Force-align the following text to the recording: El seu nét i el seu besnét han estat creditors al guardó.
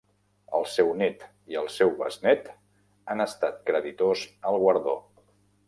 El 0.59 0.63
seu 0.75 0.87
nét 1.01 1.25
i 1.53 1.59
el 1.61 1.69
seu 1.73 1.91
besnét 1.99 2.49
han 3.13 3.23
estat 3.29 3.63
creditors 3.71 4.27
al 4.53 4.59
guardó. 4.65 5.01